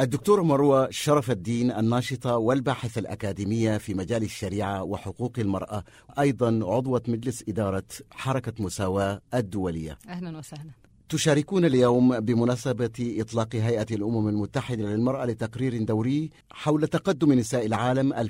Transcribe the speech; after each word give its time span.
الدكتورة 0.00 0.42
مروة 0.42 0.90
شرف 0.90 1.30
الدين 1.30 1.70
الناشطة 1.70 2.36
والباحثة 2.36 2.98
الأكاديمية 2.98 3.78
في 3.78 3.94
مجال 3.94 4.22
الشريعة 4.22 4.82
وحقوق 4.82 5.32
المرأة 5.38 5.84
أيضا 6.18 6.60
عضوة 6.62 7.02
مجلس 7.08 7.44
إدارة 7.48 7.82
حركة 8.10 8.52
مساواة 8.64 9.20
الدولية. 9.34 9.98
أهلا 10.08 10.38
وسهلا. 10.38 10.70
تشاركون 11.08 11.64
اليوم 11.64 12.20
بمناسبة 12.20 12.90
إطلاق 13.20 13.56
هيئة 13.56 13.86
الأمم 13.90 14.28
المتحدة 14.28 14.82
للمرأة 14.84 15.24
لتقرير 15.26 15.82
دوري 15.84 16.30
حول 16.50 16.88
تقدم 16.88 17.32
نساء 17.32 17.66
العالم 17.66 18.12
2019-2020 18.14 18.20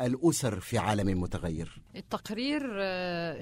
الأسر 0.00 0.60
في 0.60 0.78
عالم 0.78 1.20
متغير. 1.20 1.80
التقرير 1.96 2.62
آه، 2.78 3.32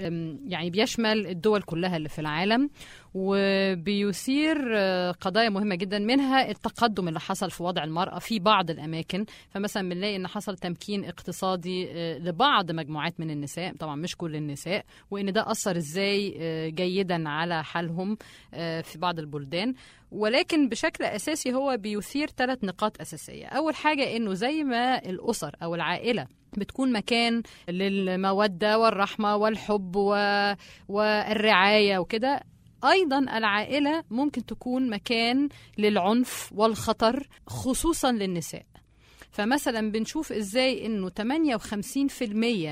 يعني 0.48 0.70
بيشمل 0.70 1.26
الدول 1.26 1.62
كلها 1.62 1.96
اللي 1.96 2.08
في 2.08 2.18
العالم 2.20 2.70
وبيثير 3.14 4.56
آه، 4.76 5.10
قضايا 5.10 5.48
مهمة 5.48 5.74
جدا 5.74 5.98
منها 5.98 6.50
التقدم 6.50 7.08
اللي 7.08 7.20
حصل 7.20 7.50
في 7.50 7.62
وضع 7.62 7.84
المرأة 7.84 8.18
في 8.18 8.38
بعض 8.38 8.70
الأماكن. 8.70 9.24
فمثلا 9.50 9.88
بنلاقي 9.88 10.16
إن 10.16 10.26
حصل 10.26 10.56
تمكين 10.56 11.04
اقتصادي 11.04 11.90
آه، 11.90 12.18
لبعض 12.18 12.70
مجموعات 12.70 13.20
من 13.20 13.30
النساء 13.30 13.74
طبعا 13.76 13.96
مش 13.96 14.16
كل 14.16 14.36
النساء 14.36 14.84
وإن 15.10 15.32
ده 15.32 15.50
أثر 15.50 15.76
إزاي 15.76 16.36
آه، 16.40 16.68
جيدا 16.68 17.28
على 17.28 17.64
حالهم 17.64 18.16
في 18.82 18.98
بعض 18.98 19.18
البلدان. 19.18 19.74
ولكن 20.10 20.68
بشكل 20.68 21.04
أساسي 21.04 21.52
هو 21.54 21.76
بيثير 21.76 22.28
ثلاث 22.28 22.64
نقاط 22.64 23.00
أساسية. 23.00 23.46
أول 23.46 23.74
حاجة 23.74 24.16
إنه 24.16 24.34
زي 24.34 24.64
ما 24.64 24.98
الأسر 24.98 25.56
أو 25.62 25.74
العائلة 25.74 26.26
بتكون 26.58 26.92
مكان 26.92 27.42
للمودة 27.68 28.78
والرحمة 28.78 29.36
والحب 29.36 29.96
و... 29.96 30.14
والرعاية 30.88 31.98
وكده 31.98 32.40
أيضا 32.84 33.18
العائلة 33.18 34.04
ممكن 34.10 34.46
تكون 34.46 34.90
مكان 34.90 35.48
للعنف 35.78 36.52
والخطر 36.52 37.28
خصوصا 37.46 38.12
للنساء. 38.12 38.66
فمثلا 39.30 39.90
بنشوف 39.92 40.32
إزاي 40.32 40.86
إنه 40.86 41.08
58% 41.10 41.14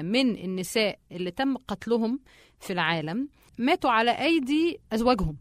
من 0.02 0.36
النساء 0.36 0.98
اللي 1.12 1.30
تم 1.30 1.56
قتلهم 1.56 2.20
في 2.60 2.72
العالم 2.72 3.28
ماتوا 3.58 3.90
على 3.90 4.10
أيدي 4.10 4.80
أزواجهم. 4.92 5.36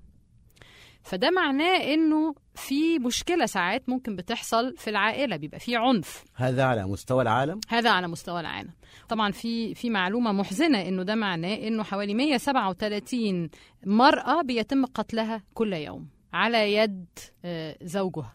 فده 1.03 1.29
معناه 1.31 1.93
إنه 1.93 2.35
في 2.55 2.99
مشكلة 2.99 3.45
ساعات 3.45 3.89
ممكن 3.89 4.15
بتحصل 4.15 4.77
في 4.77 4.89
العائلة 4.89 5.35
بيبقى 5.35 5.59
في 5.59 5.75
عنف. 5.75 6.23
هذا 6.35 6.63
على 6.63 6.87
مستوى 6.87 7.21
العالم؟ 7.21 7.59
هذا 7.69 7.89
على 7.89 8.07
مستوى 8.07 8.39
العالم. 8.39 8.69
طبعا 9.09 9.31
في 9.31 9.75
في 9.75 9.89
معلومة 9.89 10.31
محزنة 10.31 10.81
إنه 10.81 11.03
ده 11.03 11.15
معناه 11.15 11.55
إنه 11.55 11.83
حوالي 11.83 12.13
137 12.13 13.49
مرأة 13.85 14.41
بيتم 14.41 14.85
قتلها 14.85 15.43
كل 15.53 15.73
يوم 15.73 16.07
على 16.33 16.75
يد 16.75 17.05
آه، 17.45 17.77
زوجها. 17.81 18.33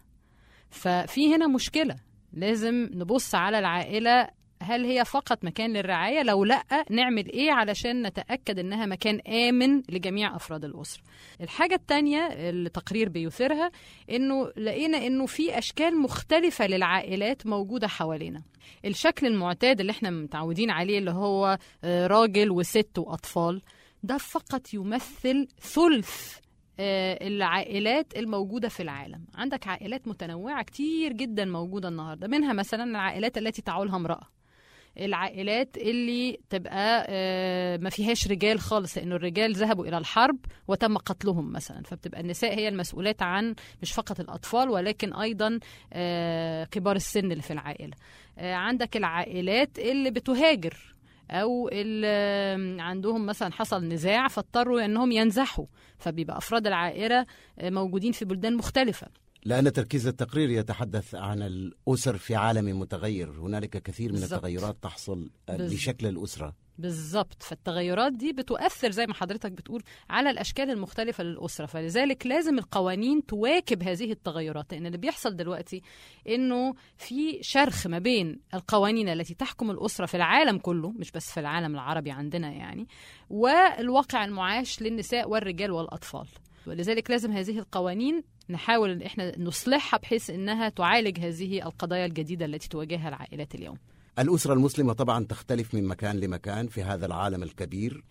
ففي 0.71 1.35
هنا 1.35 1.47
مشكلة. 1.47 1.97
لازم 2.33 2.89
نبص 2.93 3.35
على 3.35 3.59
العائلة 3.59 4.29
هل 4.67 4.85
هي 4.85 5.05
فقط 5.05 5.45
مكان 5.45 5.73
للرعاية؟ 5.73 6.23
لو 6.23 6.45
لأ 6.45 6.63
نعمل 6.91 7.33
إيه 7.33 7.53
علشان 7.53 8.07
نتأكد 8.07 8.59
إنها 8.59 8.87
مكان 8.87 9.21
آمن 9.21 9.83
لجميع 9.89 10.37
أفراد 10.37 10.65
الأسرة؟ 10.65 11.03
الحاجة 11.41 11.75
الثانية 11.75 12.29
التقرير 12.33 13.09
بيثيرها 13.09 13.71
إنه 14.11 14.53
لقينا 14.57 15.07
إنه 15.07 15.27
في 15.27 15.59
أشكال 15.59 15.99
مختلفة 16.03 16.67
للعائلات 16.67 17.47
موجودة 17.47 17.89
حوالينا. 17.89 18.43
الشكل 18.85 19.27
المعتاد 19.27 19.81
اللي 19.81 19.93
إحنا 19.93 20.11
متعودين 20.11 20.71
عليه 20.71 20.99
اللي 20.99 21.11
هو 21.11 21.59
آه، 21.85 22.07
راجل 22.07 22.51
وست 22.51 22.99
وأطفال 22.99 23.63
ده 24.03 24.17
فقط 24.19 24.75
يمثل 24.75 25.49
ثلث 25.61 26.37
آه، 26.81 27.27
العائلات 27.27 28.17
الموجودة 28.17 28.69
في 28.69 28.83
العالم. 28.83 29.25
عندك 29.35 29.67
عائلات 29.69 30.09
متنوعة 30.09 30.63
كتير 30.65 31.13
جدا 31.13 31.45
موجودة 31.45 31.89
النهاردة 31.89 32.29
منها 32.29 32.53
مثلا 32.53 32.85
العائلات 32.85 33.39
التي 33.39 33.63
تعولها 33.63 33.97
امرأة. 33.97 34.29
العائلات 34.99 35.77
اللي 35.77 36.39
تبقى 36.51 37.07
آه، 37.09 37.77
ما 37.77 37.91
فيهاش 37.91 38.29
رجال 38.29 38.61
خالص 38.61 38.99
لأنه 38.99 39.17
الرجال 39.17 39.55
ذهبوا 39.55 39.87
إلى 39.87 39.99
الحرب 39.99 40.39
وتم 40.69 40.97
قتلهم 40.99 41.53
مثلا. 41.53 41.83
فبتبقى 41.83 42.21
النساء 42.21 42.59
هي 42.59 42.69
المسؤولات 42.69 43.23
عن 43.23 43.55
مش 43.83 43.93
فقط 43.93 44.21
الأطفال 44.21 44.71
ولكن 44.71 45.13
أيضا 45.13 45.59
آه، 45.93 46.65
كبار 46.65 46.97
السن 46.97 47.33
اللي 47.33 47.43
في 47.43 47.53
العائلة. 47.53 47.95
آه، 48.39 48.55
عندك 48.55 48.97
العائلات 48.97 49.79
اللي 49.79 50.11
بتهاجر 50.11 50.95
أو 51.31 51.71
عندهم 52.81 53.27
مثلا 53.27 53.53
حصل 53.53 53.85
نزاع 53.85 54.29
فاضطروا 54.29 54.85
إنهم 54.85 55.13
ينزحوا. 55.13 55.67
فبيبقى 55.99 56.39
أفراد 56.39 56.67
العائلة 56.67 57.27
موجودين 57.63 58.13
في 58.13 58.25
بلدان 58.25 58.57
مختلفة. 58.57 59.07
لأن 59.45 59.73
تركيز 59.73 60.07
التقرير 60.07 60.51
يتحدث 60.51 61.15
عن 61.15 61.43
الأسر 61.43 62.17
في 62.17 62.35
عالم 62.35 62.81
متغير 62.81 63.31
هنالك 63.31 63.83
كثير 63.83 64.13
من 64.13 64.21
بالضبط. 64.21 64.33
التغيرات 64.33 64.77
تحصل 64.83 65.31
بالضبط. 65.49 65.73
لشكل 65.73 66.07
الأسرة 66.07 66.55
بالظبط 66.79 67.43
فالتغيرات 67.43 68.13
دي 68.13 68.33
بتؤثر 68.33 68.91
زي 68.91 69.07
ما 69.07 69.15
حضرتك 69.15 69.53
بتقول 69.53 69.83
على 70.11 70.31
الأشكال 70.31 70.71
المختلفة 70.71 71.25
للأسرة 71.25 71.67
فلذلك 71.67 72.27
لازم 72.27 72.59
القوانين 72.59 73.27
تواكب 73.27 73.83
هذه 73.83 74.13
التغيرات 74.13 74.73
لأن 74.73 74.87
اللي 74.87 74.99
بيحصل 74.99 75.37
دلوقتي 75.37 75.83
إنه 76.29 76.75
في 76.97 77.39
شرخ 77.43 77.87
ما 77.87 77.99
بين 77.99 78.41
القوانين 78.55 79.09
التي 79.09 79.35
تحكم 79.35 79.71
الأسرة 79.71 80.07
في 80.07 80.17
العالم 80.17 80.59
كله 80.59 80.91
مش 80.91 81.11
بس 81.13 81.31
في 81.33 81.41
العالم 81.41 81.75
العربي 81.75 82.11
عندنا 82.11 82.53
يعني 82.53 82.87
والواقع 83.31 84.25
المعاش 84.25 84.83
للنساء 84.83 85.29
والرجال 85.31 85.71
والأطفال 85.71 86.27
ولذلك 86.67 87.11
لازم 87.11 87.33
هذه 87.33 87.59
القوانين 87.59 88.23
نحاول 88.51 88.91
إن 88.91 89.03
إحنا 89.03 89.39
نصلحها 89.39 89.99
بحيث 89.99 90.31
إنها 90.31 90.69
تعالج 90.69 91.21
هذه 91.21 91.63
القضايا 91.63 92.07
الجديدة 92.07 92.45
التي 92.45 92.69
تواجهها 92.69 93.09
العائلات 93.09 93.55
اليوم. 93.55 93.77
الأسرة 94.19 94.53
المسلمة 94.53 94.93
طبعا 94.93 95.25
تختلف 95.25 95.75
من 95.75 95.85
مكان 95.85 96.17
لمكان 96.21 96.69
في 96.69 96.83
هذا 96.83 97.07
العالم 97.07 97.43
الكبير. 97.43 98.05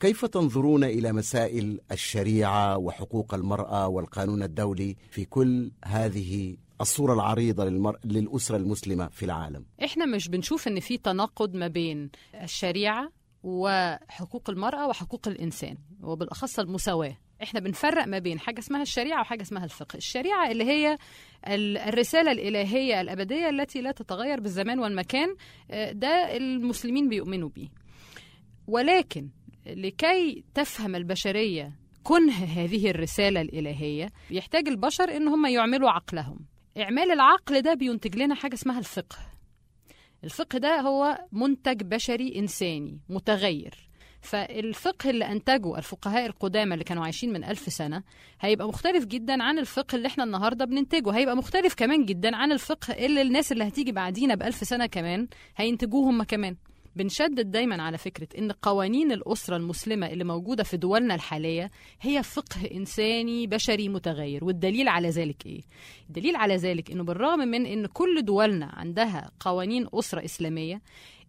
كيف 0.00 0.24
تنظرون 0.24 0.84
إلى 0.84 1.12
مسائل 1.12 1.80
الشريعة 1.92 2.78
وحقوق 2.78 3.34
المرأة 3.34 3.88
والقانون 3.88 4.42
الدولي 4.42 4.96
في 5.10 5.24
كل 5.24 5.70
هذه 5.84 6.56
الصورة 6.80 7.14
العريضة 7.14 7.64
للمر... 7.64 7.96
للأسرة 8.04 8.56
المسلمة 8.56 9.08
في 9.08 9.24
العالم؟ 9.24 9.64
إحنا 9.84 10.06
مش 10.06 10.28
بنشوف 10.28 10.68
إن 10.68 10.80
في 10.80 10.98
تناقض 10.98 11.54
ما 11.54 11.68
بين 11.68 12.10
الشريعة 12.42 13.12
وحقوق 13.42 14.50
المرأة 14.50 14.88
وحقوق 14.88 15.28
الإنسان 15.28 15.76
وبالأخص 16.02 16.58
المساواة. 16.58 17.16
إحنا 17.42 17.60
بنفرق 17.60 18.04
ما 18.06 18.18
بين 18.18 18.38
حاجة 18.40 18.58
اسمها 18.58 18.82
الشريعة 18.82 19.20
وحاجة 19.20 19.42
اسمها 19.42 19.64
الفقه. 19.64 19.96
الشريعة 19.96 20.50
اللي 20.50 20.64
هي 20.64 20.98
ال- 21.48 21.78
الرسالة 21.78 22.32
الإلهية 22.32 23.00
الأبدية 23.00 23.48
التي 23.48 23.80
لا 23.80 23.92
تتغير 23.92 24.40
بالزمان 24.40 24.78
والمكان 24.78 25.28
آه، 25.70 25.92
ده 25.92 26.36
المسلمين 26.36 27.08
بيؤمنوا 27.08 27.48
بيه. 27.48 27.68
ولكن 28.66 29.28
لكي 29.66 30.44
تفهم 30.54 30.94
البشرية 30.96 31.72
كنه 32.02 32.32
هذه 32.32 32.90
الرسالة 32.90 33.40
الإلهية 33.40 34.08
يحتاج 34.30 34.68
البشر 34.68 35.16
إن 35.16 35.28
هم 35.28 35.46
يعملوا 35.46 35.90
عقلهم. 35.90 36.38
إعمال 36.78 37.10
العقل 37.10 37.60
ده 37.62 37.74
بينتج 37.74 38.16
لنا 38.16 38.34
حاجة 38.34 38.54
اسمها 38.54 38.78
الفقه. 38.78 39.18
الفقه 40.24 40.58
ده 40.58 40.80
هو 40.80 41.18
منتج 41.32 41.82
بشري 41.82 42.36
إنساني 42.38 43.00
متغير. 43.08 43.85
فالفقه 44.26 45.10
اللي 45.10 45.24
أنتجه 45.32 45.78
الفقهاء 45.78 46.26
القدامى 46.26 46.72
اللي 46.74 46.84
كانوا 46.84 47.04
عايشين 47.04 47.32
من 47.32 47.44
ألف 47.44 47.72
سنة 47.72 48.02
هيبقى 48.40 48.68
مختلف 48.68 49.04
جدا 49.04 49.42
عن 49.42 49.58
الفقه 49.58 49.96
اللي 49.96 50.08
إحنا 50.08 50.24
النهاردة 50.24 50.64
بننتجه. 50.64 51.10
هيبقى 51.10 51.36
مختلف 51.36 51.74
كمان 51.74 52.04
جدا 52.04 52.36
عن 52.36 52.52
الفقه 52.52 53.06
اللي 53.06 53.22
الناس 53.22 53.52
اللي 53.52 53.68
هتيجي 53.68 53.92
بعدينا 53.92 54.34
بألف 54.34 54.56
سنة 54.56 54.86
كمان 54.86 55.28
هينتجوه 55.56 56.10
هم 56.10 56.22
كمان. 56.22 56.56
بنشدد 56.96 57.50
دايما 57.50 57.82
على 57.82 57.98
فكرة 57.98 58.28
إن 58.38 58.52
قوانين 58.52 59.12
الأسرة 59.12 59.56
المسلمة 59.56 60.06
اللي 60.06 60.24
موجودة 60.24 60.62
في 60.64 60.76
دولنا 60.76 61.14
الحالية 61.14 61.70
هي 62.00 62.22
فقه 62.22 62.70
إنساني 62.74 63.46
بشري 63.46 63.88
متغير 63.88 64.44
والدليل 64.44 64.88
على 64.88 65.08
ذلك 65.10 65.46
إيه؟ 65.46 65.60
الدليل 66.08 66.36
على 66.36 66.56
ذلك 66.56 66.90
إنه 66.90 67.04
بالرغم 67.04 67.38
من 67.38 67.66
إن 67.66 67.86
كل 67.86 68.22
دولنا 68.24 68.66
عندها 68.66 69.30
قوانين 69.40 69.86
أسرة 69.94 70.24
إسلامية 70.24 70.82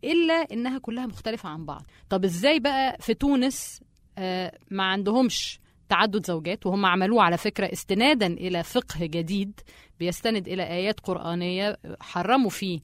إلا 0.04 0.34
إنها 0.34 0.78
كلها 0.80 1.06
مختلفة 1.06 1.50
عن 1.50 1.66
بعض. 1.66 1.86
طب 2.10 2.24
إزاي 2.26 2.60
بقى 2.60 2.98
في 3.00 3.14
تونس 3.14 3.82
آه 4.18 4.58
ما 4.72 4.84
عندهمش 4.84 5.60
تعدد 5.90 6.26
زوجات؟ 6.26 6.66
وهم 6.66 6.86
عملوه 6.86 7.24
على 7.24 7.38
فكرة 7.38 7.72
استنادا 7.74 8.28
إلى 8.28 8.64
فقه 8.64 9.06
جديد 9.06 9.60
بيستند 10.00 10.48
إلى 10.48 10.64
آيات 10.64 11.00
قرآنية 11.00 11.78
حرموا 12.00 12.50
فيه 12.50 12.80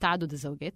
تعدد 0.00 0.32
الزوجات. 0.32 0.74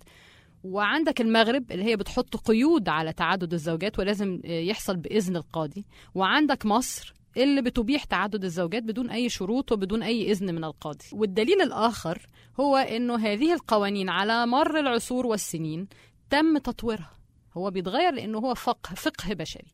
وعندك 0.65 1.21
المغرب 1.21 1.73
اللي 1.73 1.85
هي 1.85 1.97
بتحط 1.97 2.37
قيود 2.37 2.89
على 2.89 3.13
تعدد 3.13 3.53
الزوجات 3.53 3.99
ولازم 3.99 4.41
يحصل 4.45 4.97
بإذن 4.97 5.37
القاضي. 5.37 5.85
وعندك 6.15 6.67
مصر 6.67 7.15
اللي 7.37 7.63
بتبيح 7.63 8.05
تعدد 8.05 8.45
الزوجات 8.45 8.83
بدون 8.83 9.11
أي 9.11 9.29
شروط 9.29 9.73
وبدون 9.73 10.03
أي 10.03 10.31
إذن 10.31 10.55
من 10.55 10.65
القاضي. 10.65 11.05
والدليل 11.13 11.63
الآخر 11.63 12.27
هو 12.61 12.77
أنه 12.77 13.17
هذه 13.17 13.55
القوانين 13.55 14.09
على 14.09 14.47
مر 14.47 14.81
العصور 14.81 15.27
والسنين 15.27 15.89
تم 16.31 16.59
تطويرها. 16.59 17.11
هو 17.57 17.71
بيتغير 17.71 18.13
لأنه 18.13 18.39
هو 18.39 18.55
فقه 18.55 18.95
فقه 18.95 19.35
بشري. 19.35 19.65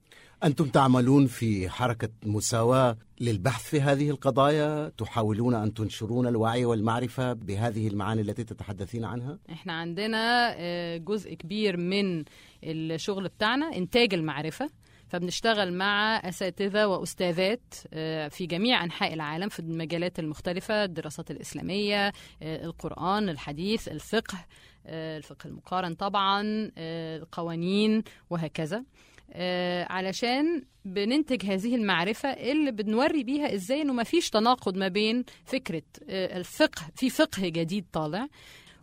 أنتم 0.44 0.68
تعملون 0.68 1.26
في 1.26 1.68
حركة 1.68 2.08
مساواة 2.24 2.96
للبحث 3.20 3.62
في 3.62 3.80
هذه 3.80 4.10
القضايا؟ 4.10 4.88
تحاولون 4.88 5.54
أن 5.54 5.74
تنشرون 5.74 6.26
الوعي 6.26 6.64
والمعرفة 6.64 7.32
بهذه 7.32 7.88
المعاني 7.88 8.20
التي 8.20 8.44
تتحدثين 8.44 9.04
عنها؟ 9.04 9.38
إحنا 9.52 9.72
عندنا 9.72 10.54
آه، 10.56 10.96
جزء 10.96 11.34
كبير 11.34 11.76
من 11.76 12.24
الشغل 12.64 13.28
بتاعنا 13.28 13.76
إنتاج 13.76 14.14
المعرفة. 14.14 14.70
فبنشتغل 15.10 15.72
مع 15.72 16.16
أساتذة 16.16 16.86
وأستاذات 16.86 17.74
آه، 17.92 18.28
في 18.28 18.46
جميع 18.46 18.84
أنحاء 18.84 19.14
العالم 19.14 19.48
في 19.48 19.60
المجالات 19.60 20.18
المختلفة 20.18 20.84
الدراسات 20.84 21.30
الإسلامية 21.30 22.06
آه، 22.42 22.64
القرآن 22.64 23.28
الحديث 23.28 23.88
الفقه 23.88 24.38
آه، 24.86 25.16
الفقه 25.16 25.48
المقارن 25.48 25.94
طبعا 25.94 26.70
القوانين 26.76 28.02
وهكذا. 28.30 28.84
علشان 29.90 30.64
بننتج 30.84 31.46
هذه 31.46 31.74
المعرفة 31.74 32.28
اللي 32.28 32.72
بنوري 32.72 33.24
بيها 33.24 33.54
إزاي 33.54 33.82
إنه 33.82 33.92
مفيش 33.92 34.30
تناقض 34.30 34.76
ما 34.76 34.88
بين 34.88 35.24
فكرة 35.44 35.82
الفقه 36.08 36.82
في 36.96 37.10
فقه 37.10 37.48
جديد 37.48 37.84
طالع 37.92 38.28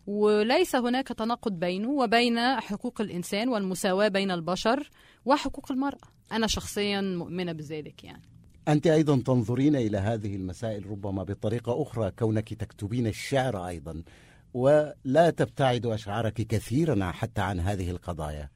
وليس 0.08 0.76
هناك 0.76 1.08
تناقض 1.08 1.52
بينه 1.52 1.90
وبين 1.90 2.40
حقوق 2.40 3.02
الإنسان 3.02 3.50
والمساواة 3.50 4.08
بين 4.08 4.32
البشر 4.32 4.90
وحقوق 5.26 5.72
المرأة. 5.72 6.08
أنا 6.32 6.48
شخصيا 6.48 7.02
مؤمنة 7.02 7.52
بذلك 7.52 8.04
يعني. 8.04 8.24
أنت 8.68 8.88
أيضا 8.88 9.22
تنظرين 9.22 9.76
إلى 9.76 9.98
هذه 9.98 10.36
المسائل 10.36 10.92
ربما 10.92 11.24
بطريقة 11.24 11.82
أخرى 11.82 12.12
كونك 12.12 12.54
تكتبين 12.54 13.08
الشعر 13.08 13.68
أيضا 13.68 14.04
ولا 14.54 15.30
تبتعد 15.30 15.86
أشعارك 15.86 16.34
كثيرا 16.34 17.12
حتى 17.12 17.42
عن 17.42 17.60
هذه 17.60 17.92
القضايا. 17.92 18.50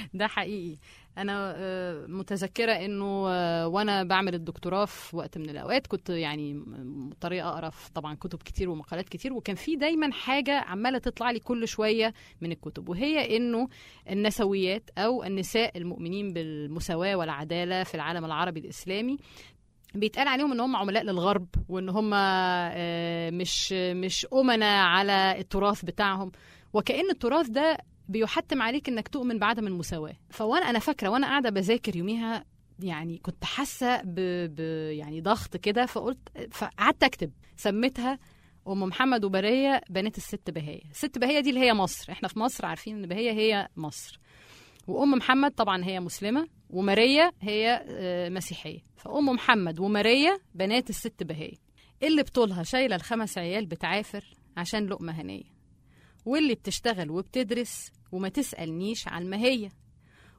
ده 0.14 0.26
حقيقي. 0.26 0.76
أنا 1.18 1.54
آه، 1.56 2.06
متذكرة 2.06 2.72
إنه 2.72 3.26
آه، 3.28 3.68
وأنا 3.68 4.04
بعمل 4.04 4.34
الدكتوراه 4.34 4.84
في 4.84 5.16
وقت 5.16 5.38
من 5.38 5.50
الأوقات 5.50 5.86
كنت 5.86 6.10
يعني 6.10 6.54
مضطره 6.84 7.40
أقرأ 7.40 7.70
طبعا 7.94 8.14
كتب 8.14 8.38
كتير 8.42 8.70
ومقالات 8.70 9.08
كتير 9.08 9.32
وكان 9.32 9.56
في 9.56 9.76
دايما 9.76 10.12
حاجة 10.12 10.60
عمالة 10.60 10.98
تطلع 10.98 11.30
لي 11.30 11.38
كل 11.38 11.68
شوية 11.68 12.14
من 12.40 12.52
الكتب 12.52 12.88
وهي 12.88 13.36
إنه 13.36 13.68
النسويات 14.10 14.90
أو 14.98 15.24
النساء 15.24 15.78
المؤمنين 15.78 16.32
بالمساواة 16.32 17.14
والعدالة 17.16 17.84
في 17.84 17.94
العالم 17.94 18.24
العربي 18.24 18.60
الإسلامي 18.60 19.18
بيتقال 19.94 20.28
عليهم 20.28 20.52
إن 20.52 20.60
هم 20.60 20.76
عملاء 20.76 21.02
للغرب 21.02 21.46
وإن 21.68 21.88
هم 21.88 22.10
آه، 22.14 23.30
مش 23.30 23.72
مش 23.72 24.26
امنا 24.34 24.80
على 24.82 25.34
التراث 25.38 25.84
بتاعهم. 25.84 26.32
وكأن 26.72 27.10
التراث 27.10 27.48
ده 27.48 27.78
بيحتم 28.10 28.62
عليك 28.62 28.88
إنك 28.88 29.08
تؤمن 29.08 29.38
بعدم 29.38 29.66
المساواة. 29.66 30.16
فوانا 30.30 30.70
أنا 30.70 30.78
فاكرة 30.78 31.08
وأنا 31.08 31.26
قاعدة 31.26 31.50
بذاكر 31.50 31.96
يوميها 31.96 32.44
يعني 32.82 33.18
كنت 33.18 33.44
حاسة 33.44 34.02
ب... 34.02 34.14
ب... 34.54 34.60
يعني 34.90 35.20
ضغط 35.20 35.56
كده 35.56 35.86
فقلت 35.86 36.18
فقعدت 36.52 37.02
أكتب. 37.04 37.32
سميتها 37.56 38.18
أم 38.68 38.82
محمد 38.82 39.24
وبريه 39.24 39.80
بنات 39.90 40.18
الست 40.18 40.50
بهيه 40.50 40.80
الست 40.90 41.18
بهيه 41.18 41.40
دي 41.40 41.50
اللي 41.50 41.60
هي 41.60 41.74
مصر. 41.74 42.12
إحنا 42.12 42.28
في 42.28 42.38
مصر 42.38 42.66
عارفين 42.66 42.96
إن 42.96 43.06
بهيه 43.06 43.30
هي 43.32 43.68
مصر. 43.76 44.20
وأم 44.88 45.10
محمد 45.10 45.50
طبعا 45.50 45.84
هي 45.84 46.00
مسلمة 46.00 46.48
وماريا 46.70 47.32
هي 47.40 47.84
آه، 47.88 48.28
مسيحية. 48.28 48.80
فأم 48.96 49.26
محمد 49.28 49.80
وماريا 49.80 50.38
بنات 50.54 50.90
الست 50.90 51.22
بهيه 51.22 51.52
اللي 52.02 52.22
بطولها 52.22 52.62
شايلة 52.62 52.96
الخمس 52.96 53.38
عيال 53.38 53.66
بتعافر 53.66 54.24
عشان 54.56 54.86
لقمة 54.86 55.12
هنية. 55.12 55.60
واللي 56.26 56.54
بتشتغل 56.54 57.10
وبتدرس 57.10 57.90
وما 58.12 58.28
تسألنيش 58.28 59.08
عن 59.08 59.30
ما 59.30 59.36
هي. 59.36 59.70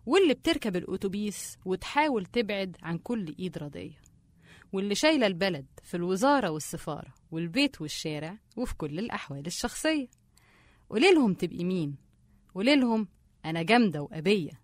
واللي 0.06 0.34
بتركب 0.34 0.76
الأتوبيس 0.76 1.58
وتحاول 1.66 2.26
تبعد 2.26 2.78
عن 2.84 2.98
كل 2.98 3.36
إيد 3.40 3.58
راضية. 3.58 4.02
واللي 4.74 4.96
شايلة 4.96 5.28
البلد 5.28 5.66
في 5.84 5.98
الوزارة 5.98 6.50
والسفارة 6.50 7.14
والبيت 7.32 7.82
والشارع 7.82 8.38
وفي 8.58 8.76
كل 8.76 9.00
الأحوال 9.00 9.46
الشخصية. 9.48 10.08
قولي 10.90 11.14
لهم 11.14 11.34
تبقي 11.34 11.64
مين؟ 11.64 11.96
قولي 12.56 12.76
لهم 12.76 13.08
أنا 13.46 13.64
جامدة 13.64 14.02
وأبية. 14.02 14.62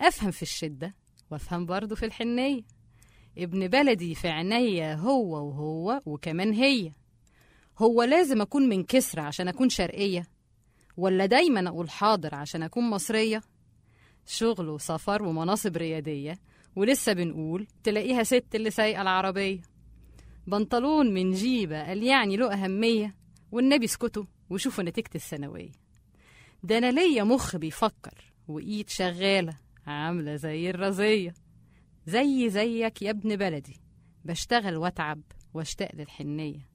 أفهم 0.00 0.30
في 0.30 0.42
الشدة 0.42 0.94
وأفهم 1.30 1.66
برضه 1.66 1.94
في 1.94 2.06
الحنية. 2.06 2.62
ابن 3.38 3.68
بلدي 3.68 4.14
في 4.14 4.28
عينيا 4.28 4.94
هو 4.94 5.46
وهو 5.48 6.02
وكمان 6.06 6.52
هي. 6.52 6.92
هو 7.78 8.02
لازم 8.02 8.40
أكون 8.40 8.68
من 8.68 8.84
كسرى 8.84 9.20
عشان 9.22 9.48
أكون 9.48 9.68
شرقية. 9.68 10.26
ولا 10.96 11.26
دايما 11.26 11.68
أقول 11.68 11.90
حاضر 11.90 12.34
عشان 12.34 12.62
أكون 12.62 12.90
مصرية؟ 12.90 13.42
شغل 14.26 14.68
وسفر 14.68 15.22
ومناصب 15.22 15.76
ريادية 15.76 16.38
ولسه 16.76 17.12
بنقول 17.12 17.66
تلاقيها 17.84 18.22
ست 18.22 18.54
اللي 18.54 18.70
سايقة 18.70 19.02
العربية. 19.02 19.60
بنطلون 20.46 21.14
من 21.14 21.32
جيبة 21.32 21.82
قال 21.86 22.02
يعني 22.02 22.36
له 22.36 22.52
أهمية 22.52 23.14
والنبي 23.52 23.84
اسكتوا 23.84 24.24
وشوفوا 24.50 24.84
نتيجة 24.84 25.10
الثانوية. 25.14 25.72
ده 26.62 26.78
أنا 26.78 26.90
ليا 26.90 27.24
مخ 27.24 27.56
بيفكر 27.56 28.32
وإيد 28.48 28.88
شغالة 28.88 29.58
عاملة 29.86 30.36
زي 30.36 30.70
الرزية 30.70 31.34
زي 32.06 32.50
زيك 32.50 33.02
يا 33.02 33.10
ابن 33.10 33.36
بلدي 33.36 33.76
بشتغل 34.24 34.76
وأتعب 34.76 35.20
وأشتاق 35.54 35.90
للحنية. 35.94 36.68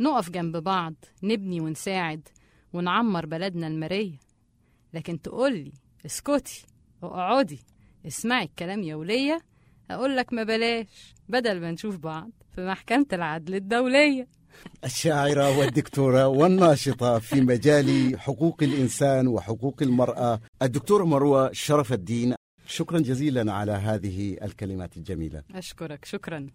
نقف 0.00 0.30
جنب 0.30 0.56
بعض 0.56 0.94
نبني 1.22 1.60
ونساعد 1.60 2.28
ونعمر 2.74 3.26
بلدنا 3.26 3.66
المرية. 3.66 4.18
لكن 4.94 5.22
تقولي 5.22 5.72
اسكتي 6.06 6.66
اقعدي 7.02 7.58
اسمعي 8.06 8.44
الكلام 8.44 8.82
يا 8.82 8.94
ولية 8.94 9.40
أقول 9.90 10.16
لك 10.16 10.32
ما 10.32 10.42
بلاش 10.42 11.14
بدل 11.28 11.60
ما 11.60 11.70
نشوف 11.70 11.96
بعض 11.96 12.30
في 12.54 12.66
محكمة 12.66 13.06
العدل 13.12 13.54
الدولية. 13.54 14.28
الشاعرة 14.84 15.58
والدكتورة 15.58 16.26
والناشطة 16.26 17.18
في 17.18 17.40
مجال 17.40 18.20
حقوق 18.20 18.62
الإنسان 18.62 19.26
وحقوق 19.28 19.82
المرأة 19.82 20.40
الدكتورة 20.62 21.04
مروة 21.04 21.52
شرف 21.52 21.92
الدين. 21.92 22.34
شكرا 22.66 22.98
جزيلا 22.98 23.52
على 23.52 23.72
هذه 23.72 24.38
الكلمات 24.42 24.96
الجميلة. 24.96 25.42
أشكرك 25.54 26.04
شكرا. 26.04 26.46